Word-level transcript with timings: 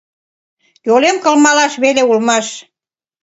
Йолем 0.87 1.17
кылмалаш 1.23 1.73
веле 1.83 2.03
улмаш. 2.09 2.47